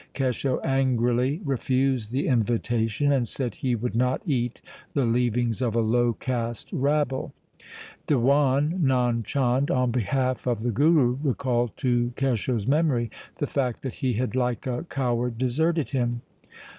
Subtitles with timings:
[0.15, 4.59] Kesho angrily refused the invitation, and said he would not eat
[4.95, 7.33] the leavings of a low caste rabble.
[8.07, 13.93] Diwan Nand Chand, on behalf of the Guru, recalled to Kesho's memory the fact that
[14.01, 16.23] he had like a coward deserted him.